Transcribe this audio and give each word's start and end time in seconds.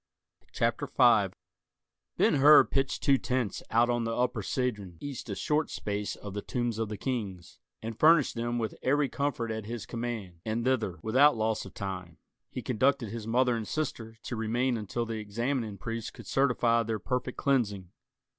CHAPTER 0.51 0.87
V 0.87 1.35
Ben 2.17 2.33
Hur 2.37 2.63
pitched 2.65 3.03
two 3.03 3.19
tents 3.19 3.61
out 3.69 3.87
on 3.87 4.03
the 4.03 4.15
Upper 4.17 4.41
Cedron 4.41 4.97
east 4.99 5.29
a 5.29 5.35
short 5.35 5.69
space 5.69 6.15
of 6.15 6.33
the 6.33 6.41
Tombs 6.41 6.79
of 6.79 6.89
the 6.89 6.97
Kings, 6.97 7.59
and 7.83 7.99
furnished 7.99 8.33
them 8.33 8.57
with 8.57 8.73
every 8.81 9.07
comfort 9.09 9.51
at 9.51 9.67
his 9.67 9.85
command; 9.85 10.39
and 10.43 10.65
thither, 10.65 10.97
without 11.03 11.37
loss 11.37 11.65
of 11.65 11.75
time, 11.75 12.17
he 12.49 12.63
conducted 12.63 13.09
his 13.09 13.27
mother 13.27 13.55
and 13.55 13.67
sister, 13.67 14.17
to 14.23 14.35
remain 14.35 14.75
until 14.75 15.05
the 15.05 15.19
examining 15.19 15.77
priest 15.77 16.15
could 16.15 16.25
certify 16.25 16.81
their 16.81 16.97
perfect 16.97 17.37
cleansing. 17.37 17.91